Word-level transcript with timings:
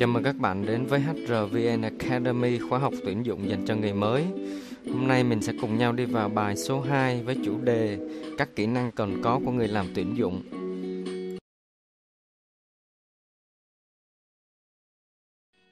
Chào 0.00 0.08
mừng 0.08 0.22
các 0.22 0.36
bạn 0.36 0.66
đến 0.66 0.86
với 0.86 1.00
HRVN 1.00 1.82
Academy 1.82 2.58
khóa 2.58 2.78
học 2.78 2.92
tuyển 3.04 3.26
dụng 3.26 3.48
dành 3.48 3.64
cho 3.66 3.76
người 3.76 3.92
mới. 3.92 4.24
Hôm 4.92 5.08
nay 5.08 5.24
mình 5.24 5.42
sẽ 5.42 5.52
cùng 5.60 5.78
nhau 5.78 5.92
đi 5.92 6.04
vào 6.04 6.28
bài 6.28 6.56
số 6.56 6.80
2 6.80 7.22
với 7.22 7.36
chủ 7.44 7.60
đề 7.60 7.98
các 8.38 8.56
kỹ 8.56 8.66
năng 8.66 8.90
cần 8.92 9.22
có 9.22 9.40
của 9.44 9.50
người 9.50 9.68
làm 9.68 9.86
tuyển 9.94 10.16
dụng. 10.16 10.42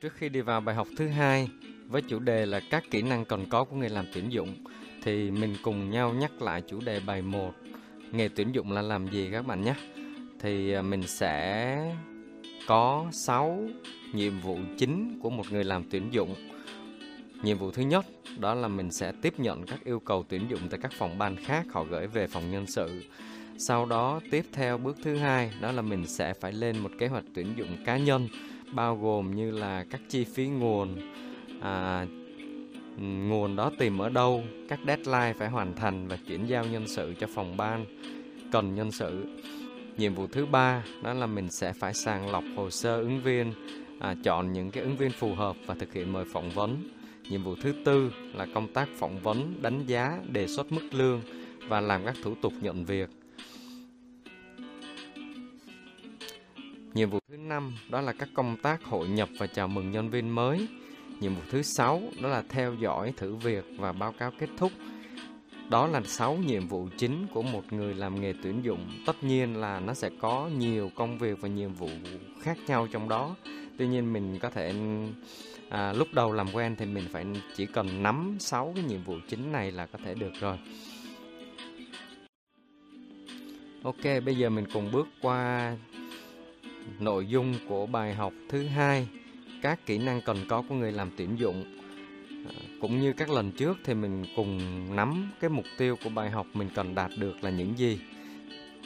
Trước 0.00 0.12
khi 0.14 0.28
đi 0.28 0.40
vào 0.40 0.60
bài 0.60 0.74
học 0.74 0.88
thứ 0.96 1.08
hai 1.08 1.48
với 1.86 2.02
chủ 2.02 2.18
đề 2.18 2.46
là 2.46 2.60
các 2.70 2.84
kỹ 2.90 3.02
năng 3.02 3.24
cần 3.24 3.46
có 3.50 3.64
của 3.64 3.76
người 3.76 3.90
làm 3.90 4.04
tuyển 4.14 4.32
dụng, 4.32 4.64
thì 5.02 5.30
mình 5.30 5.56
cùng 5.62 5.90
nhau 5.90 6.12
nhắc 6.12 6.42
lại 6.42 6.62
chủ 6.68 6.80
đề 6.80 7.00
bài 7.06 7.22
1 7.22 7.52
nghề 8.12 8.28
tuyển 8.28 8.52
dụng 8.52 8.72
là 8.72 8.82
làm 8.82 9.08
gì 9.10 9.28
các 9.32 9.46
bạn 9.46 9.64
nhé. 9.64 9.74
Thì 10.40 10.72
à, 10.72 10.82
mình 10.82 11.02
sẽ 11.06 11.94
có 12.68 13.06
6 13.12 13.58
nhiệm 14.12 14.40
vụ 14.40 14.58
chính 14.78 15.18
của 15.22 15.30
một 15.30 15.52
người 15.52 15.64
làm 15.64 15.84
tuyển 15.90 16.08
dụng. 16.10 16.34
Nhiệm 17.42 17.58
vụ 17.58 17.70
thứ 17.70 17.82
nhất 17.82 18.06
đó 18.38 18.54
là 18.54 18.68
mình 18.68 18.90
sẽ 18.90 19.12
tiếp 19.22 19.34
nhận 19.40 19.66
các 19.66 19.84
yêu 19.84 20.00
cầu 20.00 20.24
tuyển 20.28 20.42
dụng 20.50 20.60
từ 20.70 20.78
các 20.78 20.92
phòng 20.92 21.18
ban 21.18 21.36
khác 21.36 21.66
họ 21.70 21.84
gửi 21.84 22.06
về 22.06 22.26
phòng 22.26 22.50
nhân 22.50 22.66
sự. 22.66 23.02
Sau 23.58 23.86
đó 23.86 24.20
tiếp 24.30 24.44
theo 24.52 24.78
bước 24.78 24.96
thứ 25.02 25.16
hai 25.16 25.50
đó 25.60 25.72
là 25.72 25.82
mình 25.82 26.06
sẽ 26.06 26.34
phải 26.34 26.52
lên 26.52 26.78
một 26.78 26.90
kế 26.98 27.06
hoạch 27.06 27.24
tuyển 27.34 27.54
dụng 27.56 27.76
cá 27.84 27.96
nhân 27.96 28.28
bao 28.72 28.96
gồm 28.96 29.34
như 29.34 29.50
là 29.50 29.84
các 29.90 30.00
chi 30.08 30.24
phí 30.24 30.46
nguồn, 30.46 30.96
à, 31.60 32.06
nguồn 32.98 33.56
đó 33.56 33.70
tìm 33.78 33.98
ở 33.98 34.08
đâu, 34.08 34.42
các 34.68 34.78
deadline 34.86 35.34
phải 35.38 35.48
hoàn 35.48 35.76
thành 35.76 36.08
và 36.08 36.18
chuyển 36.28 36.46
giao 36.46 36.64
nhân 36.64 36.88
sự 36.88 37.14
cho 37.20 37.26
phòng 37.26 37.56
ban 37.56 37.84
cần 38.52 38.74
nhân 38.74 38.92
sự 38.92 39.26
nhiệm 39.98 40.14
vụ 40.14 40.26
thứ 40.26 40.46
ba 40.46 40.84
đó 41.02 41.14
là 41.14 41.26
mình 41.26 41.50
sẽ 41.50 41.72
phải 41.72 41.94
sàng 41.94 42.30
lọc 42.30 42.44
hồ 42.56 42.70
sơ 42.70 43.00
ứng 43.00 43.22
viên 43.22 43.52
à, 44.00 44.14
chọn 44.24 44.52
những 44.52 44.70
cái 44.70 44.82
ứng 44.82 44.96
viên 44.96 45.10
phù 45.10 45.34
hợp 45.34 45.56
và 45.66 45.74
thực 45.74 45.92
hiện 45.92 46.12
mời 46.12 46.24
phỏng 46.32 46.50
vấn. 46.50 46.82
Nhiệm 47.30 47.42
vụ 47.42 47.54
thứ 47.62 47.74
tư 47.84 48.12
là 48.34 48.46
công 48.54 48.72
tác 48.72 48.88
phỏng 48.98 49.18
vấn 49.18 49.62
đánh 49.62 49.86
giá 49.86 50.18
đề 50.32 50.46
xuất 50.46 50.72
mức 50.72 50.88
lương 50.92 51.22
và 51.68 51.80
làm 51.80 52.04
các 52.04 52.16
thủ 52.22 52.34
tục 52.42 52.52
nhận 52.60 52.84
việc. 52.84 53.10
Nhiệm 56.94 57.10
vụ 57.10 57.18
thứ 57.28 57.36
năm 57.36 57.74
đó 57.90 58.00
là 58.00 58.12
các 58.12 58.28
công 58.34 58.56
tác 58.62 58.84
hội 58.84 59.08
nhập 59.08 59.28
và 59.38 59.46
chào 59.46 59.68
mừng 59.68 59.90
nhân 59.90 60.10
viên 60.10 60.28
mới. 60.28 60.68
Nhiệm 61.20 61.34
vụ 61.34 61.40
thứ 61.50 61.62
sáu 61.62 62.02
đó 62.22 62.28
là 62.28 62.42
theo 62.48 62.74
dõi 62.74 63.12
thử 63.16 63.34
việc 63.34 63.64
và 63.78 63.92
báo 63.92 64.12
cáo 64.12 64.32
kết 64.38 64.48
thúc 64.56 64.72
đó 65.70 65.86
là 65.86 66.02
6 66.04 66.36
nhiệm 66.36 66.66
vụ 66.66 66.88
chính 66.98 67.26
của 67.26 67.42
một 67.42 67.72
người 67.72 67.94
làm 67.94 68.20
nghề 68.20 68.34
tuyển 68.42 68.64
dụng. 68.64 68.90
Tất 69.06 69.24
nhiên 69.24 69.56
là 69.56 69.80
nó 69.80 69.94
sẽ 69.94 70.10
có 70.20 70.50
nhiều 70.58 70.90
công 70.94 71.18
việc 71.18 71.40
và 71.40 71.48
nhiệm 71.48 71.72
vụ 71.72 71.88
khác 72.40 72.58
nhau 72.66 72.88
trong 72.92 73.08
đó. 73.08 73.36
Tuy 73.78 73.88
nhiên 73.88 74.12
mình 74.12 74.38
có 74.38 74.50
thể 74.50 74.74
à, 75.68 75.92
lúc 75.92 76.08
đầu 76.12 76.32
làm 76.32 76.46
quen 76.52 76.76
thì 76.78 76.86
mình 76.86 77.04
phải 77.12 77.26
chỉ 77.56 77.66
cần 77.66 78.02
nắm 78.02 78.36
6 78.40 78.72
cái 78.74 78.84
nhiệm 78.84 79.02
vụ 79.02 79.14
chính 79.28 79.52
này 79.52 79.72
là 79.72 79.86
có 79.86 79.98
thể 80.04 80.14
được 80.14 80.32
rồi. 80.40 80.58
Ok, 83.82 84.24
bây 84.24 84.36
giờ 84.36 84.50
mình 84.50 84.66
cùng 84.72 84.92
bước 84.92 85.08
qua 85.22 85.76
nội 86.98 87.26
dung 87.26 87.54
của 87.68 87.86
bài 87.86 88.14
học 88.14 88.32
thứ 88.48 88.66
hai, 88.66 89.08
các 89.62 89.86
kỹ 89.86 89.98
năng 89.98 90.20
cần 90.20 90.36
có 90.48 90.62
của 90.68 90.74
người 90.74 90.92
làm 90.92 91.10
tuyển 91.16 91.38
dụng 91.38 91.77
cũng 92.80 93.00
như 93.00 93.12
các 93.12 93.30
lần 93.30 93.52
trước 93.52 93.78
thì 93.84 93.94
mình 93.94 94.24
cùng 94.36 94.60
nắm 94.96 95.30
cái 95.40 95.50
mục 95.50 95.64
tiêu 95.78 95.96
của 96.04 96.10
bài 96.10 96.30
học 96.30 96.46
mình 96.54 96.68
cần 96.74 96.94
đạt 96.94 97.10
được 97.18 97.44
là 97.44 97.50
những 97.50 97.78
gì. 97.78 98.00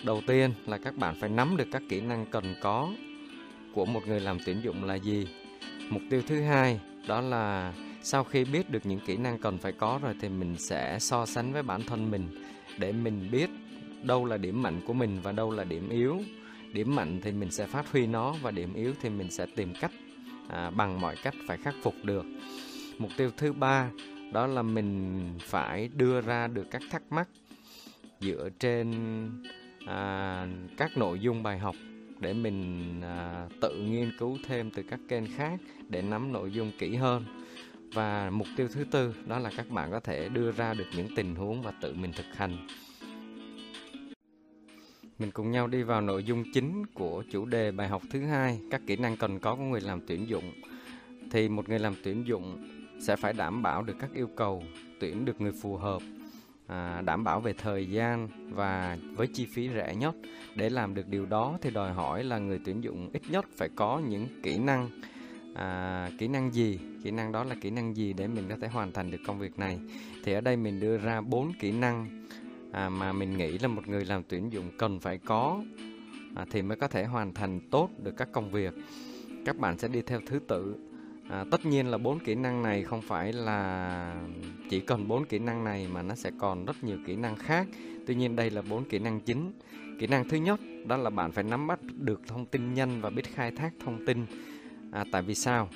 Đầu 0.05 0.23
tiên 0.27 0.51
là 0.67 0.79
các 0.79 0.97
bạn 0.97 1.15
phải 1.21 1.31
nắm 1.31 1.57
được 1.57 1.69
các 1.73 1.83
kỹ 1.89 2.01
năng 2.01 2.27
cần 2.27 2.55
có 2.63 2.91
của 3.75 3.85
một 3.85 4.07
người 4.07 4.21
làm 4.21 4.39
tuyển 4.47 4.57
dụng 4.63 4.85
là 4.85 4.95
gì. 4.95 5.29
Mục 5.89 6.03
tiêu 6.11 6.23
thứ 6.27 6.43
hai 6.43 6.81
đó 7.07 7.21
là 7.21 7.75
sau 8.03 8.25
khi 8.25 8.45
biết 8.45 8.71
được 8.71 8.87
những 8.87 9.01
kỹ 9.07 9.17
năng 9.17 9.39
cần 9.39 9.59
phải 9.59 9.73
có 9.73 10.01
rồi 10.03 10.15
thì 10.21 10.29
mình 10.29 10.57
sẽ 10.59 10.99
so 11.01 11.27
sánh 11.27 11.53
với 11.53 11.63
bản 11.63 11.83
thân 11.83 12.11
mình 12.11 12.29
để 12.79 12.93
mình 12.93 13.29
biết 13.31 13.51
đâu 14.03 14.25
là 14.25 14.37
điểm 14.37 14.63
mạnh 14.63 14.81
của 14.87 14.93
mình 14.93 15.21
và 15.23 15.33
đâu 15.33 15.51
là 15.51 15.65
điểm 15.65 15.89
yếu. 15.89 16.21
Điểm 16.73 16.97
mạnh 16.97 17.21
thì 17.23 17.33
mình 17.33 17.51
sẽ 17.51 17.67
phát 17.67 17.93
huy 17.93 18.07
nó 18.07 18.35
và 18.43 18.51
điểm 18.51 18.75
yếu 18.75 18.95
thì 19.03 19.09
mình 19.09 19.31
sẽ 19.31 19.47
tìm 19.57 19.73
cách 19.81 19.93
à, 20.49 20.71
bằng 20.71 21.01
mọi 21.01 21.17
cách 21.23 21.35
phải 21.47 21.57
khắc 21.57 21.75
phục 21.83 21.95
được 22.03 22.25
mục 23.03 23.11
tiêu 23.17 23.31
thứ 23.37 23.53
ba 23.53 23.91
đó 24.33 24.47
là 24.47 24.63
mình 24.63 25.25
phải 25.41 25.89
đưa 25.97 26.21
ra 26.21 26.47
được 26.47 26.67
các 26.71 26.83
thắc 26.91 27.03
mắc 27.11 27.29
dựa 28.21 28.49
trên 28.59 28.93
à, 29.87 30.47
các 30.77 30.97
nội 30.97 31.21
dung 31.21 31.43
bài 31.43 31.59
học 31.59 31.75
để 32.21 32.33
mình 32.33 33.01
à, 33.03 33.49
tự 33.61 33.77
nghiên 33.77 34.13
cứu 34.19 34.39
thêm 34.47 34.71
từ 34.71 34.83
các 34.83 35.01
kênh 35.09 35.37
khác 35.37 35.61
để 35.89 36.03
nắm 36.03 36.33
nội 36.33 36.53
dung 36.53 36.73
kỹ 36.79 36.97
hơn. 36.97 37.25
Và 37.95 38.31
mục 38.31 38.47
tiêu 38.57 38.69
thứ 38.73 38.85
tư 38.91 39.15
đó 39.27 39.39
là 39.39 39.51
các 39.57 39.71
bạn 39.71 39.91
có 39.91 40.01
thể 40.01 40.29
đưa 40.29 40.53
ra 40.53 40.75
được 40.75 40.87
những 40.97 41.09
tình 41.17 41.35
huống 41.35 41.63
và 41.63 41.73
tự 41.81 41.95
mình 41.95 42.13
thực 42.17 42.37
hành. 42.37 42.67
Mình 45.19 45.31
cùng 45.31 45.51
nhau 45.51 45.67
đi 45.67 45.83
vào 45.83 46.01
nội 46.01 46.25
dung 46.25 46.45
chính 46.55 46.87
của 46.87 47.25
chủ 47.31 47.45
đề 47.45 47.71
bài 47.71 47.89
học 47.89 48.03
thứ 48.11 48.21
hai 48.21 48.61
các 48.71 48.83
kỹ 48.87 48.97
năng 48.97 49.17
cần 49.17 49.39
có 49.39 49.55
của 49.55 49.63
người 49.63 49.81
làm 49.81 50.01
tuyển 50.07 50.29
dụng. 50.29 50.53
Thì 51.31 51.49
một 51.49 51.69
người 51.69 51.79
làm 51.79 51.95
tuyển 52.05 52.27
dụng 52.27 52.72
sẽ 53.03 53.17
phải 53.17 53.33
đảm 53.33 53.63
bảo 53.63 53.83
được 53.83 53.97
các 53.99 54.11
yêu 54.15 54.29
cầu 54.37 54.63
tuyển 55.01 55.25
được 55.25 55.41
người 55.41 55.53
phù 55.53 55.77
hợp 55.77 56.03
à, 56.67 57.03
đảm 57.05 57.25
bảo 57.25 57.41
về 57.41 57.53
thời 57.53 57.87
gian 57.87 58.29
và 58.51 58.99
với 59.17 59.27
chi 59.27 59.47
phí 59.47 59.69
rẻ 59.69 59.95
nhất. 59.95 60.15
Để 60.55 60.71
làm 60.71 60.95
được 60.95 61.09
điều 61.09 61.27
đó 61.27 61.59
thì 61.61 61.71
đòi 61.71 61.93
hỏi 61.93 62.25
là 62.25 62.39
người 62.39 62.61
tuyển 62.65 62.85
dụng 62.85 63.11
ít 63.13 63.23
nhất 63.31 63.47
phải 63.57 63.69
có 63.77 64.03
những 64.09 64.27
kỹ 64.43 64.59
năng 64.59 64.91
à, 65.55 66.11
kỹ 66.19 66.29
năng 66.29 66.55
gì? 66.55 66.79
Kỹ 67.05 67.11
năng 67.11 67.33
đó 67.33 67.45
là 67.45 67.55
kỹ 67.61 67.71
năng 67.71 67.97
gì 67.97 68.13
để 68.13 68.29
mình 68.29 68.45
có 68.49 68.57
thể 68.61 68.69
hoàn 68.69 68.93
thành 68.93 69.11
được 69.11 69.21
công 69.27 69.39
việc 69.39 69.59
này? 69.59 69.79
Thì 70.25 70.33
ở 70.33 70.41
đây 70.41 70.57
mình 70.57 70.81
đưa 70.81 70.99
ra 70.99 71.21
bốn 71.21 71.53
kỹ 71.61 71.73
năng 71.73 72.27
à, 72.73 72.89
mà 72.89 73.13
mình 73.13 73.37
nghĩ 73.37 73.59
là 73.59 73.69
một 73.69 73.89
người 73.89 74.05
làm 74.05 74.23
tuyển 74.29 74.53
dụng 74.53 74.71
cần 74.79 75.01
phải 75.01 75.19
có 75.19 75.61
à, 76.35 76.47
thì 76.51 76.63
mới 76.63 76.77
có 76.77 76.89
thể 76.89 77.05
hoàn 77.05 77.35
thành 77.35 77.61
tốt 77.71 77.91
được 78.03 78.17
các 78.17 78.29
công 78.33 78.51
việc. 78.51 78.75
Các 79.47 79.59
bạn 79.59 79.79
sẽ 79.79 79.89
đi 79.89 80.03
theo 80.03 80.21
thứ 80.27 80.39
tự. 80.49 80.92
À, 81.33 81.45
tất 81.51 81.67
nhiên 81.67 81.87
là 81.87 81.99
bốn 81.99 82.19
kỹ 82.19 82.35
năng 82.35 82.63
này 82.63 82.83
không 82.83 83.03
phải 83.03 83.33
là 83.33 84.15
chỉ 84.71 84.81
cần 84.81 85.09
bốn 85.09 85.25
kỹ 85.25 85.39
năng 85.39 85.65
này 85.65 85.89
mà 85.93 86.03
nó 86.03 86.15
sẽ 86.15 86.31
còn 86.39 86.65
rất 86.65 86.85
nhiều 86.85 86.99
kỹ 87.07 87.17
năng 87.17 87.37
khác. 87.37 87.67
Tuy 88.07 88.15
nhiên 88.15 88.37
đây 88.37 88.51
là 88.51 88.63
bốn 88.63 88.85
kỹ 88.85 88.99
năng 88.99 89.21
chính. 89.21 89.53
Kỹ 89.99 90.07
năng 90.07 90.29
thứ 90.29 90.37
nhất 90.37 90.61
đó 90.87 90.97
là 90.97 91.11
bạn 91.11 91.33
phải 91.33 91.45
nắm 91.45 91.67
bắt 91.67 91.81
được 91.97 92.21
thông 92.27 92.47
tin 92.47 92.75
nhanh 92.75 93.01
và 93.01 93.11
biết 93.11 93.35
khai 93.35 93.51
thác 93.51 93.73
thông 93.85 94.07
tin. 94.07 94.27
À, 94.91 95.05
tại 95.13 95.23
vì 95.23 95.35
sao? 95.35 95.69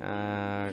À, 0.00 0.72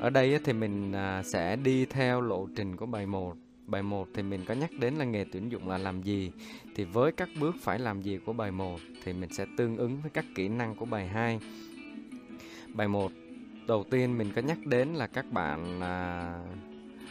ở 0.00 0.10
đây 0.10 0.38
thì 0.44 0.52
mình 0.52 0.92
à, 0.92 1.22
sẽ 1.22 1.56
đi 1.56 1.84
theo 1.84 2.20
lộ 2.20 2.48
trình 2.56 2.76
của 2.76 2.86
bài 2.86 3.06
1. 3.06 3.36
Bài 3.66 3.82
1 3.82 4.08
thì 4.14 4.22
mình 4.22 4.40
có 4.46 4.54
nhắc 4.54 4.70
đến 4.80 4.94
là 4.94 5.04
nghề 5.04 5.24
tuyển 5.32 5.52
dụng 5.52 5.68
là 5.68 5.78
làm 5.78 6.02
gì. 6.02 6.32
Thì 6.74 6.84
với 6.84 7.12
các 7.12 7.28
bước 7.40 7.56
phải 7.60 7.78
làm 7.78 8.02
gì 8.02 8.18
của 8.26 8.32
bài 8.32 8.50
1 8.50 8.78
thì 9.04 9.12
mình 9.12 9.32
sẽ 9.32 9.46
tương 9.56 9.76
ứng 9.76 10.00
với 10.00 10.10
các 10.10 10.24
kỹ 10.34 10.48
năng 10.48 10.74
của 10.74 10.84
bài 10.84 11.08
2 11.08 11.40
Bài 12.78 12.88
1 12.88 13.12
Đầu 13.66 13.84
tiên 13.90 14.18
mình 14.18 14.32
có 14.34 14.42
nhắc 14.42 14.66
đến 14.66 14.88
là 14.88 15.06
các 15.06 15.32
bạn 15.32 15.80
à, 15.80 16.32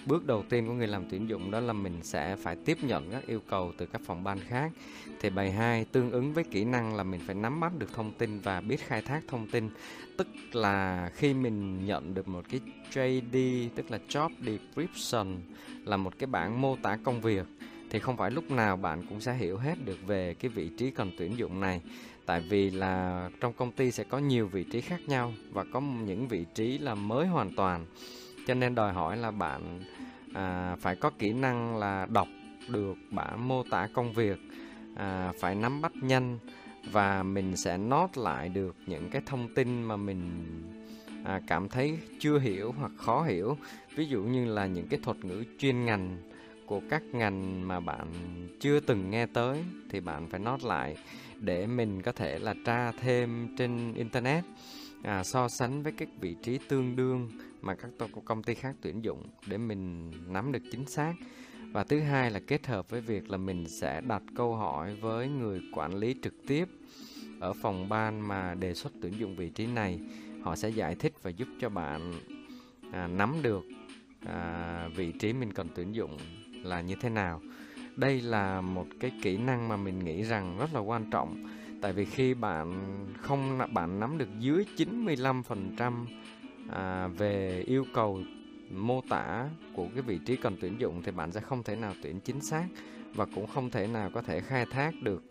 Bước 0.05 0.25
đầu 0.25 0.43
tiên 0.49 0.67
của 0.67 0.73
người 0.73 0.87
làm 0.87 1.05
tuyển 1.09 1.29
dụng 1.29 1.51
đó 1.51 1.59
là 1.59 1.73
mình 1.73 1.99
sẽ 2.03 2.35
phải 2.35 2.55
tiếp 2.55 2.77
nhận 2.81 3.11
các 3.11 3.27
yêu 3.27 3.41
cầu 3.49 3.73
từ 3.77 3.85
các 3.85 4.01
phòng 4.05 4.23
ban 4.23 4.39
khác. 4.39 4.71
Thì 5.19 5.29
bài 5.29 5.51
2 5.51 5.85
tương 5.85 6.11
ứng 6.11 6.33
với 6.33 6.43
kỹ 6.43 6.65
năng 6.65 6.95
là 6.95 7.03
mình 7.03 7.21
phải 7.25 7.35
nắm 7.35 7.59
bắt 7.59 7.71
được 7.79 7.93
thông 7.93 8.11
tin 8.11 8.39
và 8.39 8.61
biết 8.61 8.79
khai 8.87 9.01
thác 9.01 9.21
thông 9.27 9.47
tin. 9.47 9.69
Tức 10.17 10.27
là 10.51 11.09
khi 11.15 11.33
mình 11.33 11.85
nhận 11.85 12.13
được 12.13 12.27
một 12.27 12.45
cái 12.49 12.61
JD 12.91 13.69
tức 13.75 13.91
là 13.91 13.99
Job 14.09 14.29
Description 14.45 15.37
là 15.85 15.97
một 15.97 16.13
cái 16.19 16.27
bảng 16.27 16.61
mô 16.61 16.75
tả 16.75 16.97
công 17.03 17.21
việc 17.21 17.45
thì 17.89 17.99
không 17.99 18.17
phải 18.17 18.31
lúc 18.31 18.51
nào 18.51 18.77
bạn 18.77 19.03
cũng 19.09 19.21
sẽ 19.21 19.33
hiểu 19.33 19.57
hết 19.57 19.75
được 19.85 20.07
về 20.07 20.33
cái 20.33 20.49
vị 20.49 20.69
trí 20.77 20.91
cần 20.91 21.11
tuyển 21.17 21.37
dụng 21.37 21.59
này. 21.59 21.81
Tại 22.25 22.39
vì 22.39 22.69
là 22.69 23.29
trong 23.39 23.53
công 23.53 23.71
ty 23.71 23.91
sẽ 23.91 24.03
có 24.03 24.17
nhiều 24.17 24.47
vị 24.47 24.63
trí 24.63 24.81
khác 24.81 24.99
nhau 25.07 25.33
và 25.51 25.65
có 25.73 25.81
những 25.81 26.27
vị 26.27 26.45
trí 26.55 26.77
là 26.77 26.95
mới 26.95 27.27
hoàn 27.27 27.55
toàn. 27.55 27.85
Cho 28.47 28.53
nên 28.53 28.75
đòi 28.75 28.93
hỏi 28.93 29.17
là 29.17 29.31
bạn 29.31 29.81
à, 30.33 30.75
phải 30.79 30.95
có 30.95 31.11
kỹ 31.19 31.33
năng 31.33 31.77
là 31.77 32.07
đọc 32.09 32.27
được 32.67 32.97
bản 33.11 33.47
mô 33.47 33.63
tả 33.63 33.87
công 33.93 34.13
việc 34.13 34.39
à, 34.95 35.31
phải 35.39 35.55
nắm 35.55 35.81
bắt 35.81 35.91
nhanh 36.01 36.39
và 36.91 37.23
mình 37.23 37.55
sẽ 37.55 37.77
nốt 37.77 38.17
lại 38.17 38.49
được 38.49 38.75
những 38.85 39.09
cái 39.09 39.21
thông 39.25 39.53
tin 39.53 39.83
mà 39.83 39.97
mình 39.97 40.21
à, 41.23 41.41
cảm 41.47 41.69
thấy 41.69 41.97
chưa 42.19 42.39
hiểu 42.39 42.71
hoặc 42.79 42.91
khó 42.97 43.23
hiểu. 43.23 43.57
Ví 43.95 44.05
dụ 44.05 44.23
như 44.23 44.45
là 44.45 44.65
những 44.65 44.87
cái 44.87 44.99
thuật 45.03 45.25
ngữ 45.25 45.43
chuyên 45.59 45.85
ngành 45.85 46.17
của 46.67 46.81
các 46.89 47.03
ngành 47.11 47.67
mà 47.67 47.79
bạn 47.79 48.07
chưa 48.59 48.79
từng 48.79 49.09
nghe 49.09 49.25
tới 49.25 49.63
thì 49.89 49.99
bạn 49.99 50.29
phải 50.29 50.39
nốt 50.39 50.63
lại 50.63 50.97
để 51.39 51.67
mình 51.67 52.01
có 52.01 52.11
thể 52.11 52.39
là 52.39 52.55
tra 52.65 52.91
thêm 52.91 53.55
trên 53.57 53.93
internet 53.93 54.43
à, 55.03 55.23
so 55.23 55.47
sánh 55.47 55.83
với 55.83 55.91
các 55.91 56.09
vị 56.19 56.35
trí 56.43 56.59
tương 56.67 56.95
đương 56.95 57.31
mà 57.61 57.75
các 57.75 57.89
công 58.25 58.43
ty 58.43 58.53
khác 58.53 58.75
tuyển 58.81 59.03
dụng 59.03 59.23
để 59.47 59.57
mình 59.57 60.11
nắm 60.27 60.51
được 60.51 60.63
chính 60.71 60.85
xác. 60.85 61.13
Và 61.71 61.83
thứ 61.83 61.99
hai 61.99 62.31
là 62.31 62.39
kết 62.47 62.67
hợp 62.67 62.89
với 62.89 63.01
việc 63.01 63.29
là 63.29 63.37
mình 63.37 63.67
sẽ 63.67 64.01
đặt 64.01 64.23
câu 64.35 64.55
hỏi 64.55 64.95
với 64.95 65.27
người 65.27 65.61
quản 65.73 65.95
lý 65.95 66.15
trực 66.23 66.33
tiếp 66.47 66.67
ở 67.39 67.53
phòng 67.53 67.89
ban 67.89 68.27
mà 68.27 68.53
đề 68.53 68.73
xuất 68.73 68.93
tuyển 69.01 69.13
dụng 69.19 69.35
vị 69.35 69.49
trí 69.49 69.65
này. 69.65 69.99
Họ 70.41 70.55
sẽ 70.55 70.69
giải 70.69 70.95
thích 70.95 71.13
và 71.21 71.29
giúp 71.29 71.47
cho 71.59 71.69
bạn 71.69 72.13
à, 72.91 73.07
nắm 73.07 73.35
được 73.41 73.65
à, 74.25 74.89
vị 74.95 75.11
trí 75.11 75.33
mình 75.33 75.53
cần 75.53 75.67
tuyển 75.75 75.95
dụng 75.95 76.17
là 76.63 76.81
như 76.81 76.95
thế 76.95 77.09
nào 77.09 77.41
đây 77.95 78.21
là 78.21 78.61
một 78.61 78.87
cái 78.99 79.11
kỹ 79.21 79.37
năng 79.37 79.67
mà 79.67 79.77
mình 79.77 79.99
nghĩ 79.99 80.23
rằng 80.23 80.57
rất 80.59 80.73
là 80.73 80.79
quan 80.79 81.09
trọng 81.11 81.43
tại 81.81 81.93
vì 81.93 82.05
khi 82.05 82.33
bạn 82.33 82.75
không 83.21 83.59
bạn 83.73 83.99
nắm 83.99 84.17
được 84.17 84.29
dưới 84.39 84.65
95% 84.77 86.05
à, 86.69 87.07
về 87.07 87.63
yêu 87.67 87.85
cầu 87.93 88.21
mô 88.71 89.01
tả 89.09 89.49
của 89.73 89.87
cái 89.93 90.01
vị 90.01 90.19
trí 90.25 90.35
cần 90.35 90.57
tuyển 90.61 90.79
dụng 90.79 91.01
thì 91.05 91.11
bạn 91.11 91.31
sẽ 91.31 91.39
không 91.39 91.63
thể 91.63 91.75
nào 91.75 91.93
tuyển 92.03 92.19
chính 92.19 92.41
xác 92.41 92.65
và 93.13 93.25
cũng 93.35 93.47
không 93.47 93.69
thể 93.69 93.87
nào 93.87 94.09
có 94.13 94.21
thể 94.21 94.41
khai 94.41 94.65
thác 94.65 94.93
được 95.01 95.23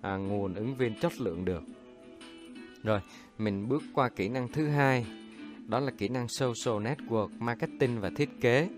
à, 0.00 0.16
nguồn 0.16 0.54
ứng 0.54 0.74
viên 0.76 0.94
chất 1.00 1.20
lượng 1.20 1.44
được. 1.44 1.62
Rồi, 2.82 3.00
mình 3.38 3.68
bước 3.68 3.82
qua 3.94 4.08
kỹ 4.08 4.28
năng 4.28 4.48
thứ 4.48 4.66
hai, 4.66 5.06
đó 5.68 5.80
là 5.80 5.90
kỹ 5.98 6.08
năng 6.08 6.28
social 6.28 6.86
network, 6.86 7.28
marketing 7.38 8.00
và 8.00 8.10
thiết 8.16 8.28
kế. 8.40 8.68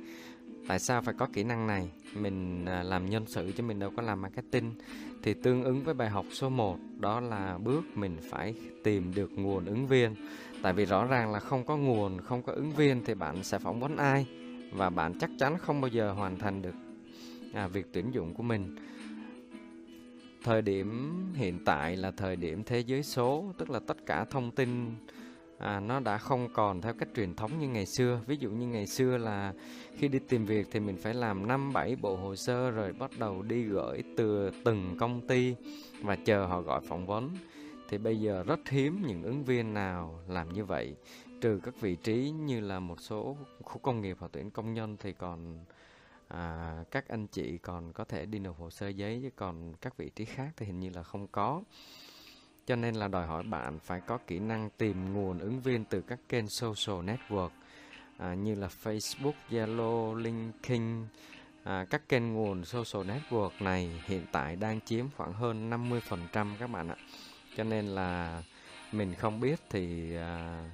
Tại 0.69 0.79
sao 0.79 1.03
phải 1.03 1.15
có 1.19 1.27
kỹ 1.33 1.45
năng 1.45 1.67
này? 1.67 1.91
Mình 2.15 2.65
à, 2.65 2.83
làm 2.83 3.11
nhân 3.11 3.25
sự 3.27 3.53
chứ 3.57 3.63
mình 3.63 3.79
đâu 3.79 3.91
có 3.97 4.03
làm 4.03 4.23
marketing. 4.23 4.75
Thì 5.23 5.35
tương 5.35 5.65
ứng 5.65 5.83
với 5.83 5.95
bài 5.95 6.09
học 6.09 6.27
số 6.31 6.49
1, 6.49 6.79
đó 7.01 7.21
là 7.21 7.59
bước 7.59 7.85
mình 7.95 8.17
phải 8.31 8.55
tìm 8.85 9.15
được 9.15 9.31
nguồn 9.37 9.65
ứng 9.65 9.87
viên. 9.87 10.15
Tại 10.63 10.73
vì 10.73 10.85
rõ 10.85 11.05
ràng 11.05 11.33
là 11.33 11.41
không 11.41 11.65
có 11.65 11.77
nguồn, 11.77 12.21
không 12.21 12.43
có 12.43 12.53
ứng 12.53 12.73
viên 12.73 13.05
thì 13.05 13.15
bạn 13.15 13.43
sẽ 13.43 13.59
phỏng 13.59 13.81
vấn 13.81 13.97
ai? 13.97 14.27
Và 14.73 14.91
bạn 14.91 15.19
chắc 15.21 15.31
chắn 15.39 15.59
không 15.59 15.81
bao 15.81 15.89
giờ 15.89 16.13
hoàn 16.13 16.39
thành 16.39 16.63
được 16.63 16.75
à, 17.53 17.67
việc 17.67 17.87
tuyển 17.93 18.11
dụng 18.15 18.35
của 18.35 18.43
mình 18.43 18.77
thời 20.47 20.63
điểm 20.63 21.15
hiện 21.35 21.59
tại 21.65 21.97
là 21.97 22.11
thời 22.11 22.37
điểm 22.37 22.63
thế 22.67 22.81
giới 22.81 23.03
số 23.03 23.53
tức 23.59 23.71
là 23.71 23.81
tất 23.87 23.97
cả 24.07 24.25
thông 24.25 24.51
tin 24.51 24.95
à, 25.59 25.81
nó 25.81 26.01
đã 26.01 26.19
không 26.19 26.49
còn 26.53 26.81
theo 26.81 26.95
cách 26.95 27.09
truyền 27.17 27.35
thống 27.35 27.59
như 27.59 27.69
ngày 27.69 27.87
xưa. 27.87 28.21
Ví 28.27 28.37
dụ 28.37 28.51
như 28.51 28.67
ngày 28.67 28.87
xưa 28.87 29.17
là 29.17 29.53
khi 29.97 30.09
đi 30.09 30.19
tìm 30.19 30.45
việc 30.45 30.67
thì 30.71 30.81
mình 30.81 30.97
phải 30.97 31.15
làm 31.15 31.47
năm 31.47 31.73
bảy 31.73 31.97
bộ 31.97 32.17
hồ 32.17 32.37
sơ 32.37 32.71
rồi 32.71 32.93
bắt 32.93 33.11
đầu 33.19 33.43
đi 33.43 33.63
gửi 33.63 34.03
từ 34.17 34.51
từng 34.65 34.97
công 34.99 35.27
ty 35.27 35.55
và 36.03 36.17
chờ 36.17 36.47
họ 36.47 36.61
gọi 36.61 36.81
phỏng 36.81 37.07
vấn. 37.07 37.31
Thì 37.89 37.99
bây 37.99 38.21
giờ 38.21 38.45
rất 38.47 38.69
hiếm 38.69 39.03
những 39.07 39.23
ứng 39.23 39.45
viên 39.45 39.75
nào 39.75 40.21
làm 40.29 40.53
như 40.53 40.65
vậy. 40.65 40.97
Trừ 41.41 41.61
các 41.63 41.75
vị 41.81 41.97
trí 41.97 42.31
như 42.31 42.61
là 42.61 42.81
một 42.81 43.01
số 43.01 43.37
khu 43.63 43.79
công 43.79 44.01
nghiệp 44.01 44.17
hoặc 44.21 44.29
tuyển 44.33 44.51
công 44.51 44.75
nhân 44.75 44.97
thì 45.01 45.13
còn 45.13 45.65
à, 46.29 46.77
các 46.91 47.09
anh 47.09 47.27
chị 47.27 47.59
còn 47.59 47.93
có 47.93 48.05
thể 48.05 48.27
đi 48.27 48.39
nộp 48.39 48.59
hồ 48.59 48.71
sơ 48.71 48.89
giấy 48.89 49.21
chứ 49.23 49.31
còn 49.37 49.75
các 49.81 49.97
vị 49.97 50.11
trí 50.17 50.25
khác 50.25 50.49
thì 50.57 50.67
hình 50.67 50.81
như 50.81 50.91
là 50.91 51.03
không 51.03 51.27
có 51.29 51.63
cho 52.67 52.77
nên 52.77 52.95
là 52.95 53.09
đòi 53.09 53.27
hỏi 53.27 53.43
bạn 53.43 53.79
phải 53.79 54.01
có 54.01 54.19
kỹ 54.27 54.39
năng 54.39 54.71
tìm 54.79 55.15
nguồn 55.15 55.39
ứng 55.39 55.61
viên 55.61 55.85
từ 55.85 56.01
các 56.01 56.19
kênh 56.29 56.49
social 56.49 57.11
network 57.11 57.51
à, 58.19 58.35
như 58.35 58.55
là 58.55 58.69
Facebook, 58.83 59.33
Zalo, 59.51 60.15
LinkedIn. 60.15 61.07
À, 61.65 61.87
các 61.91 62.09
kênh 62.09 62.35
nguồn 62.35 62.65
social 62.65 63.11
network 63.11 63.51
này 63.61 64.03
hiện 64.05 64.27
tại 64.33 64.57
đang 64.57 64.81
chiếm 64.81 65.07
khoảng 65.17 65.33
hơn 65.33 65.71
50% 65.71 66.57
các 66.59 66.71
bạn 66.71 66.89
ạ. 66.89 66.97
Cho 67.57 67.65
nên 67.65 67.87
là 67.87 68.43
mình 68.93 69.15
không 69.15 69.41
biết 69.41 69.61
thì 69.71 70.17
à, 70.17 70.65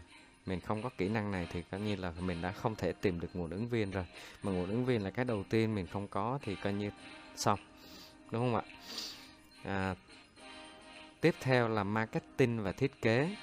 mình 0.46 0.60
không 0.60 0.82
có 0.82 0.90
kỹ 0.98 1.08
năng 1.08 1.30
này 1.30 1.46
thì 1.52 1.62
coi 1.70 1.80
như 1.80 1.96
là 1.96 2.12
mình 2.20 2.42
đã 2.42 2.52
không 2.52 2.74
thể 2.74 2.92
tìm 2.92 3.20
được 3.20 3.28
nguồn 3.34 3.50
ứng 3.50 3.68
viên 3.68 3.90
rồi. 3.90 4.06
Mà 4.42 4.52
nguồn 4.52 4.68
ứng 4.68 4.84
viên 4.84 5.02
là 5.02 5.10
cái 5.10 5.24
đầu 5.24 5.44
tiên 5.50 5.74
mình 5.74 5.86
không 5.86 6.08
có 6.08 6.38
thì 6.42 6.56
coi 6.62 6.72
như 6.72 6.90
xong 7.36 7.58
đúng 8.30 8.42
không 8.42 8.54
ạ? 8.54 8.62
À, 9.64 9.94
tiếp 11.22 11.34
theo 11.40 11.68
là 11.68 11.84
marketing 11.84 12.62
và 12.62 12.72
thiết 12.72 13.02
kế. 13.02 13.36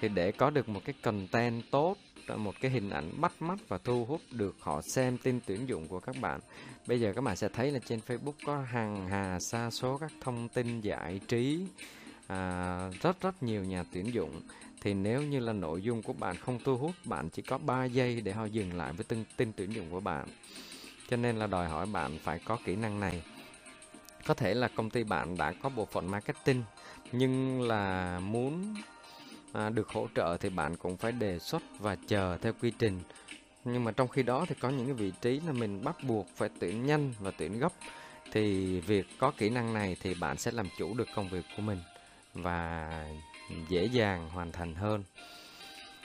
Thì 0.00 0.08
để 0.08 0.32
có 0.32 0.50
được 0.50 0.68
một 0.68 0.80
cái 0.84 0.94
content 1.02 1.62
tốt 1.70 1.96
một 2.34 2.54
cái 2.60 2.70
hình 2.70 2.90
ảnh 2.90 3.20
bắt 3.20 3.32
mắt 3.42 3.58
và 3.68 3.78
thu 3.78 4.04
hút 4.04 4.20
được 4.30 4.56
họ 4.60 4.82
xem 4.82 5.18
tin 5.18 5.40
tuyển 5.46 5.68
dụng 5.68 5.88
của 5.88 6.00
các 6.00 6.16
bạn 6.20 6.40
bây 6.86 7.00
giờ 7.00 7.12
các 7.14 7.20
bạn 7.20 7.36
sẽ 7.36 7.48
thấy 7.48 7.70
là 7.70 7.78
trên 7.78 8.00
Facebook 8.06 8.32
có 8.46 8.60
hàng 8.60 9.08
hà 9.08 9.40
xa 9.40 9.70
số 9.70 9.98
các 9.98 10.12
thông 10.20 10.48
tin 10.48 10.80
giải 10.80 11.20
trí 11.28 11.66
à, 12.26 12.90
rất 13.02 13.20
rất 13.20 13.42
nhiều 13.42 13.64
nhà 13.64 13.84
tuyển 13.92 14.14
dụng. 14.14 14.42
Thì 14.80 14.94
nếu 14.94 15.22
như 15.22 15.40
là 15.40 15.52
nội 15.52 15.82
dung 15.82 16.02
của 16.02 16.12
bạn 16.12 16.36
không 16.36 16.58
thu 16.64 16.76
hút 16.76 16.92
bạn 17.04 17.28
chỉ 17.28 17.42
có 17.42 17.58
3 17.58 17.84
giây 17.84 18.20
để 18.20 18.32
họ 18.32 18.44
dừng 18.44 18.74
lại 18.74 18.92
với 18.92 19.04
tin, 19.04 19.24
tin 19.36 19.52
tuyển 19.56 19.72
dụng 19.72 19.90
của 19.90 20.00
bạn. 20.00 20.28
Cho 21.08 21.16
nên 21.16 21.36
là 21.36 21.46
đòi 21.46 21.68
hỏi 21.68 21.86
bạn 21.86 22.18
phải 22.22 22.40
có 22.44 22.58
kỹ 22.64 22.76
năng 22.76 23.00
này. 23.00 23.22
Có 24.26 24.34
thể 24.34 24.54
là 24.54 24.68
công 24.68 24.90
ty 24.90 25.04
bạn 25.04 25.36
đã 25.36 25.52
có 25.62 25.68
bộ 25.68 25.84
phận 25.84 26.10
marketing 26.10 26.62
nhưng 27.12 27.62
là 27.62 28.18
muốn 28.18 28.74
à, 29.52 29.70
được 29.70 29.88
hỗ 29.88 30.08
trợ 30.14 30.36
thì 30.40 30.48
bạn 30.48 30.76
cũng 30.76 30.96
phải 30.96 31.12
đề 31.12 31.38
xuất 31.38 31.62
và 31.78 31.96
chờ 32.06 32.38
theo 32.42 32.52
quy 32.62 32.72
trình 32.78 33.00
nhưng 33.64 33.84
mà 33.84 33.92
trong 33.92 34.08
khi 34.08 34.22
đó 34.22 34.44
thì 34.48 34.54
có 34.60 34.70
những 34.70 34.86
cái 34.86 34.94
vị 34.94 35.12
trí 35.20 35.40
là 35.40 35.52
mình 35.52 35.84
bắt 35.84 35.96
buộc 36.02 36.26
phải 36.36 36.48
tuyển 36.60 36.86
nhanh 36.86 37.12
và 37.18 37.30
tuyển 37.30 37.58
gấp 37.58 37.72
thì 38.32 38.80
việc 38.80 39.06
có 39.18 39.32
kỹ 39.38 39.50
năng 39.50 39.74
này 39.74 39.96
thì 40.02 40.14
bạn 40.14 40.36
sẽ 40.36 40.50
làm 40.50 40.66
chủ 40.78 40.94
được 40.94 41.08
công 41.14 41.28
việc 41.28 41.44
của 41.56 41.62
mình 41.62 41.78
và 42.34 42.90
dễ 43.68 43.84
dàng 43.84 44.28
hoàn 44.28 44.52
thành 44.52 44.74
hơn. 44.74 45.04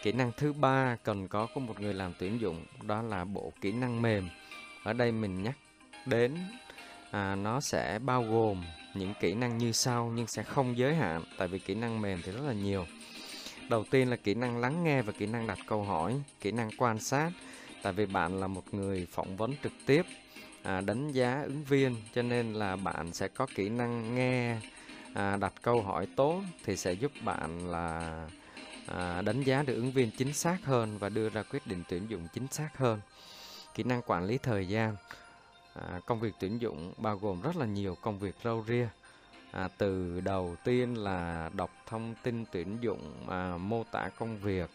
Kỹ 0.03 0.11
năng 0.11 0.31
thứ 0.37 0.53
ba 0.53 0.97
cần 1.03 1.27
có 1.27 1.47
của 1.53 1.59
một 1.59 1.79
người 1.79 1.93
làm 1.93 2.13
tuyển 2.19 2.41
dụng 2.41 2.65
đó 2.81 3.01
là 3.01 3.25
bộ 3.25 3.53
kỹ 3.61 3.71
năng 3.71 4.01
mềm. 4.01 4.29
Ở 4.83 4.93
đây 4.93 5.11
mình 5.11 5.43
nhắc 5.43 5.55
đến 6.05 6.37
à, 7.11 7.35
nó 7.35 7.61
sẽ 7.61 7.99
bao 7.99 8.23
gồm 8.23 8.63
những 8.93 9.13
kỹ 9.19 9.33
năng 9.33 9.57
như 9.57 9.71
sau 9.71 10.11
nhưng 10.15 10.27
sẽ 10.27 10.43
không 10.43 10.77
giới 10.77 10.95
hạn 10.95 11.23
tại 11.37 11.47
vì 11.47 11.59
kỹ 11.59 11.75
năng 11.75 12.01
mềm 12.01 12.21
thì 12.23 12.31
rất 12.31 12.43
là 12.47 12.53
nhiều. 12.53 12.85
Đầu 13.69 13.83
tiên 13.91 14.09
là 14.09 14.15
kỹ 14.15 14.33
năng 14.33 14.57
lắng 14.57 14.83
nghe 14.83 15.01
và 15.01 15.13
kỹ 15.13 15.25
năng 15.25 15.47
đặt 15.47 15.57
câu 15.67 15.83
hỏi, 15.83 16.21
kỹ 16.41 16.51
năng 16.51 16.69
quan 16.77 16.99
sát. 16.99 17.31
Tại 17.81 17.93
vì 17.93 18.05
bạn 18.05 18.39
là 18.39 18.47
một 18.47 18.73
người 18.73 19.07
phỏng 19.11 19.37
vấn 19.37 19.53
trực 19.63 19.73
tiếp 19.85 20.05
à, 20.63 20.81
đánh 20.81 21.11
giá 21.11 21.41
ứng 21.43 21.63
viên 21.63 21.95
cho 22.15 22.21
nên 22.21 22.53
là 22.53 22.75
bạn 22.75 23.13
sẽ 23.13 23.27
có 23.27 23.47
kỹ 23.55 23.69
năng 23.69 24.15
nghe 24.15 24.57
à, 25.13 25.37
đặt 25.37 25.53
câu 25.61 25.81
hỏi 25.81 26.07
tốt 26.15 26.41
thì 26.65 26.77
sẽ 26.77 26.93
giúp 26.93 27.11
bạn 27.23 27.71
là 27.71 28.27
à, 28.87 29.21
đánh 29.21 29.43
giá 29.43 29.63
được 29.63 29.75
ứng 29.75 29.91
viên 29.91 30.11
chính 30.17 30.33
xác 30.33 30.57
hơn 30.63 30.97
và 30.97 31.09
đưa 31.09 31.29
ra 31.29 31.43
quyết 31.43 31.67
định 31.67 31.83
tuyển 31.89 32.07
dụng 32.07 32.27
chính 32.33 32.47
xác 32.47 32.69
hơn. 32.77 32.99
Kỹ 33.75 33.83
năng 33.83 34.01
quản 34.01 34.25
lý 34.25 34.37
thời 34.37 34.67
gian 34.67 34.95
à, 35.73 35.99
công 36.05 36.19
việc 36.19 36.33
tuyển 36.39 36.61
dụng 36.61 36.93
bao 36.97 37.17
gồm 37.17 37.41
rất 37.41 37.55
là 37.55 37.65
nhiều 37.65 37.97
công 38.01 38.19
việc 38.19 38.35
râu 38.43 38.63
ria. 38.67 38.87
À, 39.51 39.69
từ 39.77 40.21
đầu 40.21 40.55
tiên 40.63 40.97
là 40.97 41.49
đọc 41.53 41.71
thông 41.87 42.15
tin 42.23 42.45
tuyển 42.51 42.77
dụng 42.81 43.27
à, 43.29 43.57
mô 43.57 43.83
tả 43.83 44.09
công 44.19 44.37
việc 44.37 44.69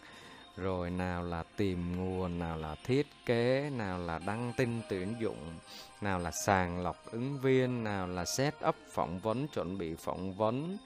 rồi 0.56 0.90
nào 0.90 1.22
là 1.22 1.44
tìm 1.56 1.96
nguồn 1.96 2.38
nào 2.38 2.56
là 2.58 2.76
thiết 2.84 3.06
kế 3.26 3.70
nào 3.76 3.98
là 3.98 4.18
đăng 4.18 4.52
tin 4.56 4.80
tuyển 4.88 5.14
dụng 5.20 5.52
nào 6.00 6.18
là 6.18 6.30
sàng 6.30 6.82
lọc 6.82 6.96
ứng 7.10 7.38
viên 7.38 7.84
nào 7.84 8.06
là 8.06 8.24
set 8.24 8.54
up 8.68 8.76
phỏng 8.90 9.18
vấn 9.18 9.48
chuẩn 9.48 9.78
bị 9.78 9.94
phỏng 9.94 10.34
vấn 10.34 10.76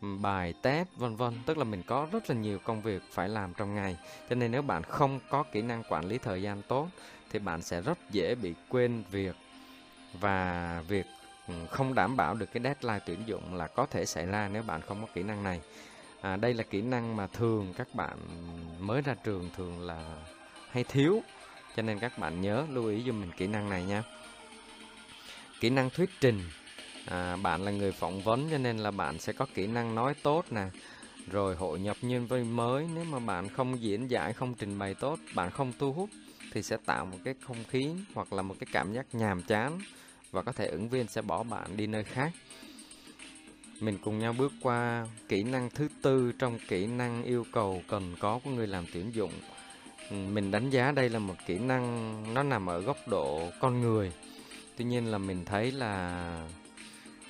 bài 0.00 0.54
test 0.62 0.88
vân 0.96 1.16
vân. 1.16 1.34
Tức 1.46 1.58
là 1.58 1.64
mình 1.64 1.82
có 1.86 2.08
rất 2.12 2.30
là 2.30 2.36
nhiều 2.36 2.58
công 2.58 2.82
việc 2.82 3.02
phải 3.10 3.28
làm 3.28 3.54
trong 3.54 3.74
ngày. 3.74 3.96
Cho 4.28 4.34
nên 4.34 4.52
nếu 4.52 4.62
bạn 4.62 4.82
không 4.82 5.20
có 5.30 5.42
kỹ 5.42 5.62
năng 5.62 5.82
quản 5.88 6.04
lý 6.04 6.18
thời 6.18 6.42
gian 6.42 6.62
tốt 6.68 6.88
thì 7.30 7.38
bạn 7.38 7.62
sẽ 7.62 7.80
rất 7.80 7.98
dễ 8.10 8.34
bị 8.34 8.54
quên 8.68 9.02
việc 9.10 9.36
và 10.12 10.82
việc 10.88 11.06
ừ, 11.48 11.54
không 11.70 11.94
đảm 11.94 12.16
bảo 12.16 12.34
được 12.34 12.52
cái 12.52 12.62
deadline 12.62 13.00
tuyển 13.06 13.18
dụng 13.26 13.54
là 13.54 13.66
có 13.66 13.86
thể 13.86 14.06
xảy 14.06 14.26
ra 14.26 14.48
nếu 14.52 14.62
bạn 14.62 14.80
không 14.80 15.00
có 15.00 15.08
kỹ 15.14 15.22
năng 15.22 15.42
này. 15.42 15.60
À, 16.20 16.36
đây 16.36 16.54
là 16.54 16.62
kỹ 16.62 16.82
năng 16.82 17.16
mà 17.16 17.26
thường 17.26 17.72
các 17.76 17.94
bạn 17.94 18.18
mới 18.80 19.02
ra 19.02 19.14
trường 19.24 19.50
thường 19.56 19.86
là 19.86 20.16
hay 20.70 20.84
thiếu 20.84 21.22
cho 21.76 21.82
nên 21.82 21.98
các 21.98 22.18
bạn 22.18 22.40
nhớ 22.40 22.66
lưu 22.70 22.86
ý 22.86 23.02
cho 23.06 23.12
mình 23.12 23.30
kỹ 23.36 23.46
năng 23.46 23.70
này 23.70 23.84
nha. 23.84 24.02
Kỹ 25.60 25.70
năng 25.70 25.90
thuyết 25.90 26.10
trình. 26.20 26.42
À, 27.06 27.36
bạn 27.36 27.62
là 27.62 27.70
người 27.70 27.92
phỏng 27.92 28.22
vấn 28.22 28.50
cho 28.50 28.58
nên 28.58 28.78
là 28.78 28.90
bạn 28.90 29.18
sẽ 29.18 29.32
có 29.32 29.46
kỹ 29.54 29.66
năng 29.66 29.94
nói 29.94 30.14
tốt 30.22 30.44
nè 30.50 30.66
rồi 31.30 31.56
hội 31.56 31.80
nhập 31.80 31.96
nhân 32.02 32.26
viên 32.26 32.56
mới. 32.56 32.86
Nếu 32.94 33.04
mà 33.04 33.18
bạn 33.18 33.48
không 33.48 33.80
diễn 33.80 34.10
giải 34.10 34.32
không 34.32 34.54
trình 34.54 34.78
bày 34.78 34.94
tốt 34.94 35.18
bạn 35.34 35.50
không 35.50 35.72
thu 35.78 35.92
hút 35.92 36.10
thì 36.52 36.62
sẽ 36.62 36.76
tạo 36.84 37.06
một 37.06 37.18
cái 37.24 37.34
không 37.40 37.64
khí 37.68 37.90
hoặc 38.14 38.32
là 38.32 38.42
một 38.42 38.54
cái 38.60 38.68
cảm 38.72 38.92
giác 38.92 39.06
nhàm 39.14 39.42
chán 39.42 39.78
và 40.30 40.42
có 40.42 40.52
thể 40.52 40.66
ứng 40.66 40.88
viên 40.88 41.08
sẽ 41.08 41.22
bỏ 41.22 41.42
bạn 41.42 41.76
đi 41.76 41.86
nơi 41.86 42.04
khác. 42.04 42.32
Mình 43.80 43.98
cùng 44.04 44.18
nhau 44.18 44.34
bước 44.38 44.52
qua 44.62 45.06
kỹ 45.28 45.42
năng 45.42 45.70
thứ 45.70 45.88
tư 46.02 46.32
trong 46.38 46.58
kỹ 46.68 46.86
năng 46.86 47.24
yêu 47.24 47.44
cầu 47.52 47.82
cần 47.88 48.16
có 48.20 48.40
của 48.44 48.50
người 48.50 48.66
làm 48.66 48.84
tuyển 48.92 49.14
dụng. 49.14 49.32
Mình 50.10 50.50
đánh 50.50 50.70
giá 50.70 50.92
đây 50.92 51.08
là 51.08 51.18
một 51.18 51.34
kỹ 51.46 51.58
năng 51.58 52.24
nó 52.34 52.42
nằm 52.42 52.66
ở 52.66 52.80
góc 52.80 52.96
độ 53.08 53.50
con 53.60 53.80
người. 53.80 54.12
Tuy 54.76 54.84
nhiên 54.84 55.06
là 55.06 55.18
mình 55.18 55.44
thấy 55.44 55.72
là 55.72 56.48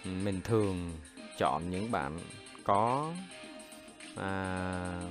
mình 0.05 0.41
thường 0.41 0.93
chọn 1.39 1.71
những 1.71 1.91
bạn 1.91 2.19
có 2.65 3.13
à, 4.17 5.03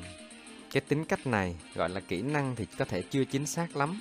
cái 0.72 0.82
tính 0.82 1.06
cách 1.06 1.28
này, 1.28 1.56
gọi 1.76 1.90
là 1.90 2.00
kỹ 2.00 2.22
năng 2.22 2.56
thì 2.56 2.66
có 2.78 2.86
thể 2.86 3.02
chưa 3.02 3.24
chính 3.24 3.46
xác 3.46 3.76
lắm 3.76 4.00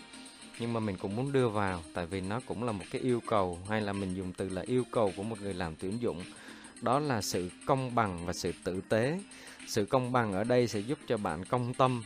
nhưng 0.59 0.73
mà 0.73 0.81
mình 0.81 0.97
cũng 0.97 1.17
muốn 1.17 1.33
đưa 1.33 1.49
vào, 1.49 1.83
tại 1.95 2.07
vì 2.07 2.21
nó 2.21 2.41
cũng 2.47 2.65
là 2.65 2.73
một 2.73 2.85
cái 2.91 3.01
yêu 3.01 3.21
cầu, 3.27 3.59
hay 3.69 3.81
là 3.81 3.93
mình 3.93 4.15
dùng 4.15 4.33
từ 4.33 4.49
là 4.49 4.63
yêu 4.67 4.85
cầu 4.91 5.13
của 5.17 5.23
một 5.23 5.41
người 5.41 5.55
làm 5.55 5.77
tuyển 5.77 6.03
dụng 6.03 6.23
đó 6.83 6.99
là 6.99 7.23
sự 7.23 7.51
công 7.67 7.95
bằng 7.95 8.27
và 8.27 8.33
sự 8.33 8.53
tử 8.65 8.81
tế. 8.89 9.21
Sự 9.67 9.85
công 9.85 10.13
bằng 10.13 10.33
ở 10.33 10.45
đây 10.45 10.69
sẽ 10.69 10.81
giúp 10.81 10.99
cho 11.07 11.17
bạn 11.17 11.45
công 11.45 11.75
tâm 11.75 12.05